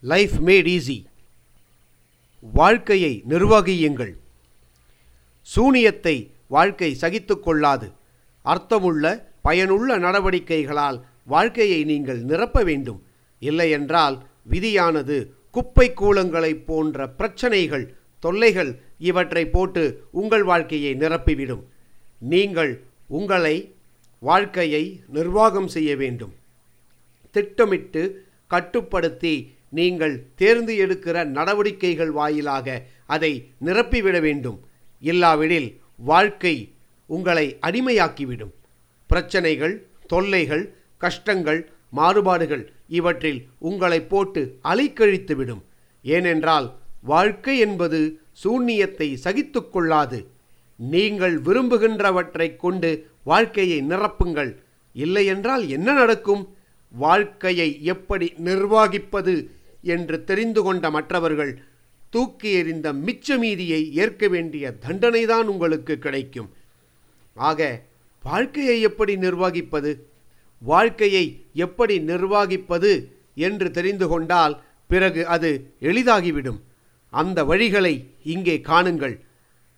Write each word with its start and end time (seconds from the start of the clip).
Life 0.00 0.34
mat 0.44 0.68
easy 0.76 1.04
வாழ்க்கையை 2.40 3.24
நிர்வகியுங்கள். 3.28 4.12
சூனியத்தை 5.40 6.30
வாழ்க்கை 6.48 6.96
சகித்து 7.00 7.40
கொள்ளாது. 7.40 7.92
அர்த்தமுள்ள 8.42 9.32
பயனுள்ள 9.42 9.98
நடவடிக்கைகளால் 9.98 11.00
வாழ்க்கையை 11.24 11.84
நீங்கள் 11.84 12.20
நிரப்ப 12.22 12.62
வேண்டும். 12.62 13.02
இல்லையென்றால் 13.38 14.26
விதியானது 14.50 15.30
குப்பை 15.50 15.92
கூலங்களைப் 15.96 16.66
போன்ற 16.66 17.08
பிரச்சனைகள் 17.08 17.96
தொல்லைகள் 18.20 18.80
இவற்றை 18.98 19.46
போட்டு 19.46 20.04
உங்கள் 20.10 20.42
வாழ்க்கையை 20.42 20.94
நிரப்பிவிடும். 20.94 21.62
நீங்கள் 22.18 22.84
உங்களை 23.06 23.74
வாழ்க்கையை 24.18 25.00
நிர்வாகம் 25.08 25.68
செய்ய 25.68 25.96
வேண்டும். 25.96 26.34
திட்டமிட்டு 27.30 28.26
கட்டுப்படுத்தி 28.46 29.52
நீங்கள் 29.70 30.26
தேர்ந்து 30.34 30.74
எடுக்கிற 30.74 31.24
நடவடிக்கைகள் 31.24 32.10
வாயிலாக 32.10 32.82
அதை 33.06 33.50
நிரப்பிவிட 33.64 34.20
வேண்டும். 34.20 34.66
இல்லாவிடில் 35.00 35.80
வாழ்க்கை 35.96 36.72
உங்களை 37.06 37.58
அடிமையாக்கிவிடும். 37.62 38.50
பிரச்சனைகள் 39.06 39.86
தொல்லைகள் 40.06 40.74
கஷ்டங்கள் 40.96 41.70
மாறுபாடுகள் 41.90 42.72
இவற்றில் 42.88 43.48
உங்களை 43.58 44.02
போட்டு 44.02 44.58
அலைக்கழித்துவிடும். 44.64 45.62
ஏனென்றால் 46.02 46.76
வாழ்க்கை 47.02 47.58
என்பது 47.58 48.20
சூன்யத்தை 48.32 49.18
சகித்து 49.24 49.68
கொள்ளாது. 49.68 50.26
நீங்கள் 50.76 51.40
விரும்புகின்றவற்றைக் 51.40 52.56
கொண்டு 52.56 53.10
வாழ்க்கையை 53.22 53.80
நிரப்புங்கள். 53.80 54.56
இல்லையென்றால் 54.92 55.68
என்ன 55.68 55.92
நடக்கும்? 55.92 56.54
வாழ்க்கையை 56.92 57.84
எப்படி 57.84 58.34
நிர்வாகிப்பது 58.44 59.46
என்று 59.82 60.24
தெரிந்து 60.24 60.62
கொண்ட 60.62 60.90
மற்றவர்கள் 60.90 61.62
தூக்கி 62.10 62.50
எறிந்த 62.50 62.92
மிச்ச 62.92 63.38
மீதியை 63.38 63.94
ஏற்க 63.94 64.28
வேண்டிய 64.28 64.74
தண்டனைதான் 64.86 65.42
உங்களுக்கு 65.42 65.98
கிடைக்கும். 65.98 66.50
ஆக 67.34 67.82
வாழ்க்கையை 68.22 68.80
எப்படி 68.80 69.16
நிர்வகிப்பது? 69.16 69.98
வாழ்க்கையை 70.58 71.44
எப்படி 71.52 71.98
நிர்வகிப்பது 71.98 73.06
என்று 73.34 73.70
தெரிந்து 73.70 74.08
கொண்டால் 74.08 74.62
பிறகு 74.86 75.26
அது 75.26 75.74
எளிதாகிவிடும். 75.80 76.60
அந்த 77.10 77.44
வழிகளை 77.44 78.04
இங்கே 78.22 78.58
காணுங்கள். 78.58 79.20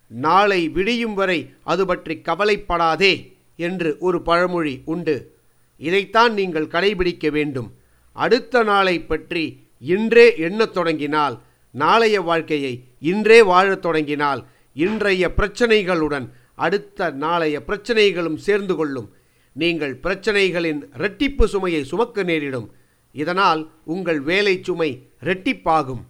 நாளை 0.07 0.69
விடியும் 0.69 1.13
வரை 1.13 1.53
அது 1.63 1.85
பற்றி 1.85 2.21
கவலைப்படாதே 2.21 3.37
என்று 3.55 3.97
ஒரு 3.99 4.21
பழமொழி 4.21 4.81
உண்டு. 4.85 5.35
இதைத்தான் 5.77 6.33
நீங்கள் 6.33 6.67
கடைபிடிக்க 6.67 7.31
வேண்டும். 7.31 7.73
அடுத்த 8.11 8.63
நாளை 8.63 9.01
பற்றி 9.01 9.62
இன்றே 9.83 10.37
எண்ணத் 10.37 10.73
தொடங்கினால் 10.73 11.41
நாளைய 11.71 12.21
வாழ்க்கையை 12.21 12.73
இன்றே 12.99 13.41
வாழத் 13.41 13.81
தொடங்கினால் 13.81 14.41
இன்றைய 14.73 15.31
பிரச்சனைகளுடன் 15.37 16.27
அடுத்த 16.55 17.09
நாளைய 17.11 17.61
பிரச்சனைகளும் 17.67 18.35
சேர்ந்து 18.35 18.75
கொள்ளும். 18.75 19.09
நீங்கள் 19.53 19.99
பிரச்சனைகளின் 20.03 20.81
இரட்டிப்பு 20.97 21.45
சுமையை 21.45 21.83
சுமக்க 21.83 22.23
நேரிடும். 22.23 22.71
இதனால் 23.11 23.61
உங்கள் 23.83 24.21
வேலை 24.21 24.59
சுமை 24.61 25.07
இரட்டிப்பாகும் 25.23 26.03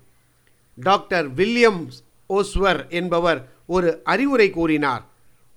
டாக்டர் 0.75 1.33
வில்லியம்ஸ் 1.33 1.97
ஓஸ்வர் 2.30 2.89
என்பவர் 2.89 3.41
ஒரு 3.65 4.02
அறிவுரை 4.03 4.49
கூறினார். 4.49 5.03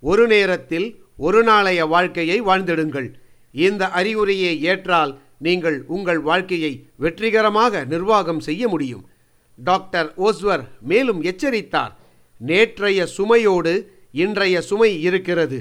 ஒரு 0.00 0.26
நேரத்தில் 0.26 0.88
ஒரு 1.16 1.42
நாளைய 1.42 1.86
வாழ்க்கையை 1.86 2.42
வாழ்ந்திடுங்கள். 2.42 3.08
இந்த 3.52 3.88
அறிவுரையை 3.88 4.62
ஏற்றால் 4.62 5.18
நீங்கள் 5.38 5.84
உங்கள் 5.86 6.20
வாழ்க்கையை 6.20 6.86
வெற்றிகரமாக 6.96 7.84
நிர்வாகம் 7.84 8.40
செய்ய 8.40 8.68
முடியும். 8.68 9.08
டாக்டர் 9.56 10.12
ஓஸ்வர் 10.16 10.64
மேலும் 10.80 11.22
எச்சரித்தார். 11.22 11.96
நேற்றைய 12.38 13.06
சுமையோடு 13.06 13.86
இன்றைய 14.12 14.60
சுமை 14.60 15.02
இருக்கிறது. 15.02 15.58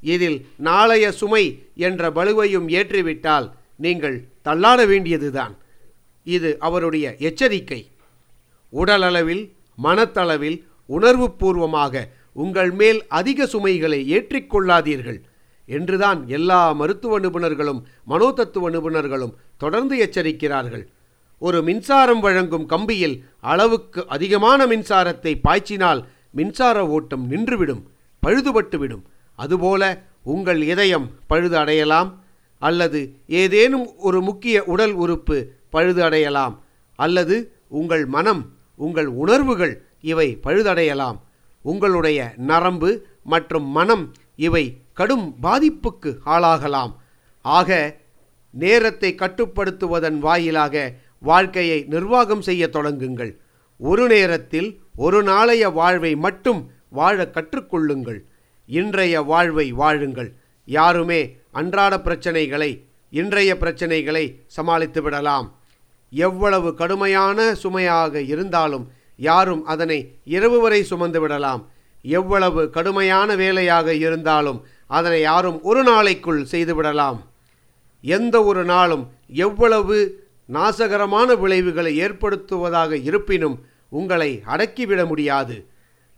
இதில் 0.00 0.46
நாளைய 0.56 1.12
சுமை 1.12 1.62
என்ற 1.74 2.10
பலுவையும் 2.10 2.68
ஏற்றிவிட்டால் 2.68 3.50
நீங்கள் 3.76 4.24
தள்ளாட 4.44 4.86
வேண்டியதுதான். 4.86 5.56
இது 6.24 6.56
அவருடைய 6.58 7.16
எச்சரிக்கை. 7.18 7.90
உடலளவில் 8.72 9.52
மனத்தளவில் 9.82 10.64
உணர்வுபூர்வமாக 10.88 12.08
உங்கள் 12.32 12.70
மேல் 12.70 13.06
அதிக 13.08 13.46
சுமைகளை 13.46 14.18
ஏற்றிக்கொள்ளாதீர்கள். 14.18 15.20
என்றுதான் 15.76 16.20
எல்லா 16.36 16.60
மருத்துவ 16.80 17.20
நிபுணர்களும் 17.24 17.80
மனோதத்துவ 18.08 18.70
நிபுணர்களும் 18.74 19.34
தொடர்ந்து 19.62 19.94
எச்சரிக்கிறார்கள். 20.04 20.84
ஒரு 21.42 21.58
மின்சாரம் 21.62 22.22
வழங்கும் 22.26 22.68
கம்பியில் 22.68 23.16
அளவுக்கு 23.52 24.00
அதிகமான 24.14 24.66
மின்சாரத்தை 24.66 25.32
பாய்ச்சினால் 25.46 26.00
மின்சார 26.38 26.78
ஓட்டம் 26.96 27.24
நின்றுவிடும் 27.30 27.82
பழுதுபட்டுவிடும். 28.22 29.04
அதுபோல 29.38 29.82
உங்கள் 30.34 30.60
இதயம் 30.72 31.06
பழுது 31.26 31.56
அடையலாம் 31.56 32.10
அல்லது 32.62 33.00
ஏதேனும் 33.42 33.86
ஒரு 34.08 34.18
முக்கிய 34.28 34.56
உடல் 34.72 34.94
உறுப்பு 35.02 35.36
பழுது 35.74 36.00
அடையலாம் 36.06 36.54
அல்லது 36.98 37.36
உங்கள் 37.80 38.04
மனம் 38.16 38.42
உங்கள் 38.86 39.08
உணர்வுகள் 39.22 39.74
இவை 40.12 40.28
பழுதடையலாம். 40.44 41.18
உங்களுடைய 41.64 42.18
நரம்பு 42.50 42.90
மற்றும் 43.32 43.66
மனம் 43.78 44.04
இவை 44.46 44.64
கடும் 44.98 45.26
பாதிப்புக்கு 45.42 46.10
ஆளாகலாம். 46.34 46.92
ஆக 47.44 47.70
நேரத்தை 48.64 49.10
கட்டுப்படுத்துவதன் 49.14 50.18
வாயிலாக 50.26 50.74
வாழ்க்கையை 51.30 51.78
நிர்வாகம் 51.94 52.42
செய்ய 52.48 52.64
தொடங்குங்கள். 52.76 53.32
ஒரு 53.80 54.04
நேரத்தில் 54.14 54.70
ஒரு 55.04 55.18
நாளைய 55.30 55.64
வாழ்வை 55.78 56.12
மட்டும் 56.26 56.60
வாழ 56.98 57.16
கற்றுக்கொள்ளுங்கள். 57.36 58.20
இன்றைய 58.68 59.20
வாழ்வை 59.30 59.66
வாழுங்கள். 59.80 60.30
யாருமே 60.68 61.20
அன்றாட 61.58 61.94
பிரச்சனைகளை 62.06 62.70
இன்றைய 63.20 63.50
பிரச்சனைகளை 63.60 64.24
சமாளித்து 64.56 65.00
விடலாம். 65.02 65.46
எவ்வளவு 66.12 66.68
கடுமையான 66.80 67.38
சுமையாக 67.62 68.20
இருந்தாலும் 68.32 68.84
யாரும் 69.28 69.62
அதனை 69.72 69.98
இரவு 70.36 70.58
வரை 70.64 70.80
சுமந்து 70.90 71.20
விடலாம். 71.20 71.62
எவ்வளவு 72.02 72.62
கடுமையான 72.76 73.28
வேலையாக 73.42 73.94
இருந்தாலும் 74.04 74.58
அதனை 74.96 75.20
யாரும் 75.20 75.58
ஒரு 75.62 75.82
நாளைக்குள் 75.82 76.42
செய்துவிடலாம். 76.52 77.18
எந்த 78.00 78.36
ஒரு 78.44 78.64
நாளும் 78.64 79.04
எவ்வளவு 79.46 79.96
நாசகரமான 80.52 81.34
விளைவுகளை 81.38 81.92
ஏற்படுத்துவதாக 82.00 82.92
இருப்பினும் 83.02 83.56
உங்களை 83.88 84.30
அடக்கிவிட 84.46 85.06
முடியாது. 85.06 85.56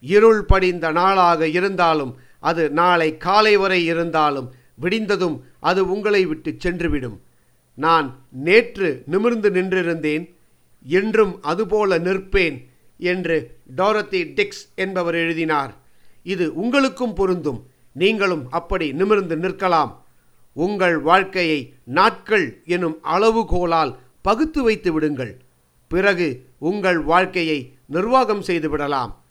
இருள் 0.01 0.43
படிந்த 0.45 0.87
நாளாக 0.91 1.49
இருந்தாலும் 1.49 2.13
அது 2.41 2.71
நாளை 2.71 3.17
காலை 3.17 3.57
வரை 3.57 3.81
இருந்தாலும் 3.85 4.49
விடிந்ததும் 4.83 5.37
அது 5.61 5.81
உங்களை 5.91 6.27
விட்டு 6.27 6.51
சென்றுவிடும். 6.65 7.19
நான் 7.79 8.09
நேற்று 8.31 9.03
நிமிர்ந்து 9.07 9.51
நின்றிருந்தேன் 9.51 10.25
என்றும் 10.85 11.35
அதுபோல 11.43 11.99
நிற்பேன் 11.99 12.57
என்று 12.99 13.37
டோரத்தி 13.77 14.21
டிக்ஸ் 14.37 14.65
என்பவர் 14.75 15.15
எழுதினார். 15.15 15.73
இது 16.23 16.47
உங்களுக்கும் 16.55 17.15
பொருந்தும். 17.15 17.61
நீங்களும் 17.93 18.47
அப்படி 18.51 18.93
நிமிர்ந்து 18.93 19.37
நிற்கலாம். 19.37 19.93
உங்கள் 20.53 20.99
வாழ்க்கையை 20.99 21.75
நாட்கள் 21.85 22.63
எனும் 22.65 22.99
அளவுகோலால் 23.05 23.97
பகுத்து 24.23 24.63
வைத்து 24.63 24.93
விடுங்கள். 24.93 25.41
பிறகு 25.89 26.47
உங்கள் 26.59 26.99
வாழ்க்கையை 26.99 27.73
நிர்வாகம் 27.87 28.43
செய்து 28.43 28.71
விடலாம். 28.71 29.25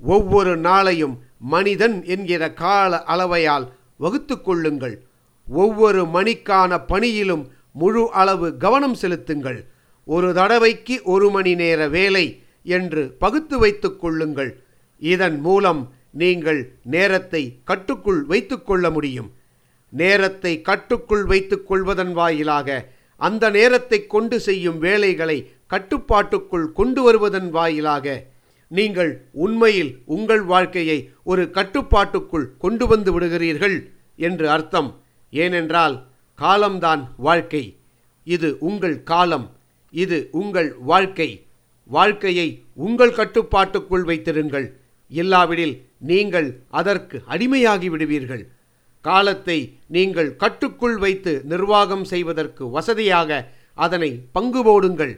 ஒவ்வொரு 0.00 0.60
நாளையும் 0.60 1.18
மனிதன் 1.38 2.04
என்கிற 2.04 2.52
கால 2.52 3.04
அளவையால் 3.06 3.68
வகுத்து 3.96 4.40
கொள்ளுங்கள். 4.40 5.02
ஒவ்வொரு 5.48 6.04
மணிக்கான 6.04 6.86
பணியிலும் 6.86 7.48
முழு 7.72 8.12
அளவு 8.12 8.56
கவனம் 8.56 8.94
செலுத்துங்கள். 8.94 9.64
ஒரு 10.04 10.34
தடவைக்கு 10.34 11.00
ஒரு 11.04 11.30
மணி 11.30 11.54
நேர 11.54 11.88
வேலை 11.88 12.42
என்று 12.62 13.16
பகுத்து 13.18 13.58
வைத்துக் 13.58 14.00
கொள்ளுங்கள். 14.00 14.62
இதன் 14.98 15.40
மூலம் 15.40 15.94
நீங்கள் 16.20 16.60
நேரத்தை 16.82 17.42
கட்டுக்குள் 17.64 18.22
வைத்துக்கொள்ள 18.24 18.90
முடியும். 18.90 19.30
நேரத்தை 19.88 20.62
கட்டுக்குள் 20.62 21.24
வைத்துக் 21.24 21.66
கொள்வதன் 21.66 22.12
வாயிலாக 22.12 22.68
அந்த 23.16 23.50
நேரத்தை 23.50 24.06
கொண்டு 24.06 24.40
செய்யும் 24.40 24.78
வேலைகளை 24.78 25.36
கட்டுப்பாட்டுக்குள் 25.66 26.72
கொண்டு 26.72 27.02
வருவதன் 27.02 27.50
வாயிலாக 27.50 28.24
நீங்கள் 28.68 29.12
உண்மையில் 29.32 29.92
உங்கள் 30.04 30.42
வாழ்க்கையை 30.42 31.10
ஒரு 31.22 31.50
கட்டுப்பாட்டுக்குள் 31.50 32.46
கொண்டு 32.58 32.86
வந்து 32.86 33.10
விடுகிறீர்கள் 33.12 33.76
என்று 34.16 34.50
அர்த்தம். 34.50 34.90
ஏனென்றால் 35.30 35.96
காலம்தான் 36.34 37.02
வாழ்க்கை. 37.16 37.64
இது 38.24 38.48
உங்கள் 38.58 39.02
காலம். 39.02 39.46
இது 39.90 40.18
உங்கள் 40.32 40.74
வாழ்க்கை. 40.92 41.46
வாழ்க்கையை 41.90 42.48
உங்கள் 42.74 43.14
கட்டுப்பாட்டுக்குள் 43.14 44.04
வைத்திருங்கள். 44.04 44.66
இல்லாவிடில் 45.08 45.85
நீங்கள் 46.00 46.48
அதற்கு 46.80 47.16
அடிமையாகி 47.34 47.88
விடுவீர்கள். 47.94 48.44
காலத்தை 49.04 49.58
நீங்கள் 49.96 50.30
கட்டுக்குள் 50.42 50.96
வைத்து 51.04 51.32
நிர்வாகம் 51.52 52.04
செய்வதற்கு 52.12 52.64
வசதியாக 52.70 53.30
அதனை 53.74 54.10
பங்கு 54.36 54.60
போடுங்கள். 54.68 55.14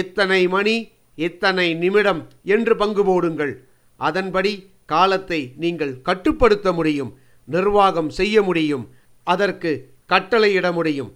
இத்தனை 0.00 0.40
மணி 0.54 0.76
இத்தனை 1.18 1.68
நிமிடம் 1.82 2.22
என்று 2.54 2.74
பங்கு 2.76 3.02
போடுங்கள். 3.04 3.52
அதன்படி 4.00 4.52
காலத்தை 4.86 5.40
நீங்கள் 5.62 5.94
கட்டுப்படுத்த 6.08 6.68
முடியும் 6.72 7.12
நிர்வாகம் 7.48 8.10
செய்ய 8.18 8.42
முடியும் 8.42 8.84
அதற்கு 9.26 9.70
கட்டளையிட 10.10 10.66
முடியும். 10.72 11.10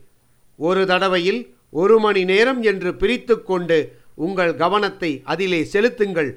ஒரு 0.59 0.83
தடவையில் 0.87 1.41
ஒரு 1.83 1.97
மணி 2.05 2.23
நேரம் 2.31 2.61
என்று 2.71 2.91
பிரித்து 3.03 3.35
கொண்டு 3.43 3.79
உங்கள் 4.25 4.55
கவனத்தை 4.55 5.11
அதிலே 5.33 5.61
செலுத்துங்கள். 5.75 6.31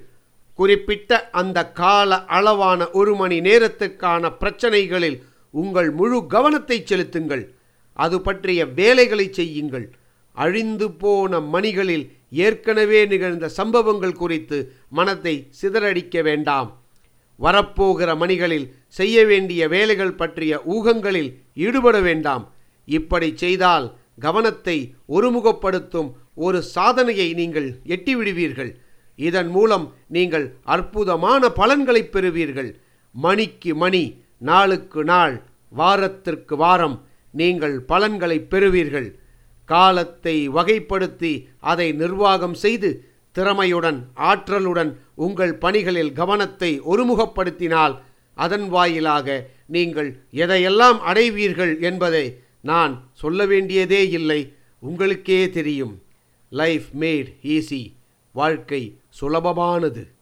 குறிப்பிட்ட 0.59 1.29
அந்த 1.39 1.59
கால 1.81 2.25
அளவான 2.37 2.89
ஒரு 2.99 3.15
மணி 3.15 3.37
நேரத்துக்கான 3.39 4.31
பிரச்சனைகளில் 4.41 5.17
உங்கள் 5.53 5.89
முழு 5.91 6.17
கவனத்தை 6.27 6.77
செலுத்துங்கள். 6.83 7.43
அது 7.93 8.17
பற்றிய 8.21 8.65
வேலைகளை 8.79 9.27
செய்யுங்கள். 9.31 9.85
அழிந்து 10.35 10.87
போன 11.01 11.39
மணிகளில் 11.39 12.05
ஏற்கனவே 12.45 13.01
நிகழ்ந்த 13.05 13.49
சம்பவங்கள் 13.49 14.19
குறித்து 14.21 14.57
மனத்தை 14.89 15.35
சிதறடிக்க 15.61 16.23
வேண்டாம். 16.23 16.69
வரப்போகிற 17.39 18.09
மணிகளில் 18.23 18.67
செய்ய 18.87 19.25
வேண்டிய 19.25 19.61
வேலைகள் 19.67 20.17
பற்றிய 20.21 20.61
ஊகங்களில் 20.65 21.31
ஈடுபட 21.53 21.99
வேண்டாம். 21.99 22.43
இப்படி 22.87 23.29
செய்தால் 23.43 23.87
கவனத்தை 24.19 24.77
ஒருமுகப்படுத்தும் 25.09 26.09
ஒரு 26.45 26.59
சாதனையை 26.75 27.29
நீங்கள் 27.33 27.69
எட்டிவிடுவீர்கள். 27.95 28.71
இதன் 29.15 29.49
மூலம் 29.49 29.85
நீங்கள் 30.07 30.47
அற்புதமான 30.63 31.49
பலன்களை 31.59 32.03
பெறுவீர்கள். 32.03 32.71
மணிக்கு 33.15 33.75
மணி 33.75 34.03
நாளுக்கு 34.37 35.03
நாள் 35.03 35.35
வாரத்திற்கு 35.69 36.55
வாரம் 36.55 36.97
நீங்கள் 37.31 37.77
பலன்களை 37.91 38.37
பெறுவீர்கள். 38.51 39.09
காலத்தை 39.69 40.35
வகைப்படுத்தி 40.49 41.33
அதை 41.59 41.87
நிர்வாகம் 41.91 42.57
செய்து 42.63 42.89
திறமையுடன் 43.35 43.99
ஆற்றலுடன் 44.29 44.91
உங்கள் 45.15 45.53
பணிகளில் 45.57 46.11
கவனத்தை 46.13 46.71
ஒருமுகப்படுத்தினால் 46.81 47.95
அதன் 48.37 48.67
வாயிலாக 48.69 49.27
நீங்கள் 49.75 50.09
எதையெல்லாம் 50.43 50.99
அடைவீர்கள் 51.09 51.73
என்பதை 51.79 52.25
நான் 52.61 52.93
சொல்ல 53.13 53.45
வேண்டியதே 53.45 54.09
இல்லை. 54.09 54.39
உங்களுக்கே 54.79 55.49
தெரியும். 55.49 55.93
லைஃப் 56.51 56.87
மேட் 56.99 57.29
ஈஸி 57.55 57.81
வாழ்க்கை 58.35 58.81
சுலபமானது. 59.21 60.14